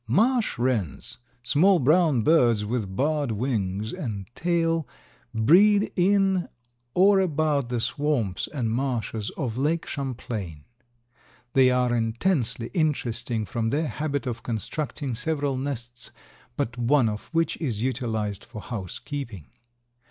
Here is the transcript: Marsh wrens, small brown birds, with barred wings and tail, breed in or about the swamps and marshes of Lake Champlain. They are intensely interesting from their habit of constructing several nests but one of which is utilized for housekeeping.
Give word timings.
Marsh 0.07 0.57
wrens, 0.57 1.19
small 1.43 1.77
brown 1.77 2.23
birds, 2.23 2.65
with 2.65 2.95
barred 2.95 3.31
wings 3.31 3.93
and 3.93 4.27
tail, 4.33 4.87
breed 5.31 5.91
in 5.95 6.49
or 6.95 7.19
about 7.19 7.69
the 7.69 7.79
swamps 7.79 8.47
and 8.51 8.71
marshes 8.71 9.29
of 9.37 9.59
Lake 9.59 9.85
Champlain. 9.85 10.65
They 11.53 11.69
are 11.69 11.95
intensely 11.95 12.71
interesting 12.73 13.45
from 13.45 13.69
their 13.69 13.89
habit 13.89 14.25
of 14.25 14.41
constructing 14.41 15.13
several 15.13 15.55
nests 15.55 16.09
but 16.57 16.79
one 16.79 17.07
of 17.07 17.25
which 17.25 17.55
is 17.57 17.83
utilized 17.83 18.43
for 18.43 18.59
housekeeping. 18.59 19.51